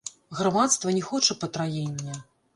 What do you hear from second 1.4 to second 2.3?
патраення.